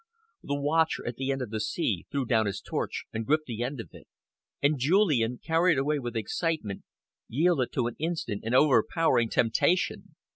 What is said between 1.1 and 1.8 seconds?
the edge of the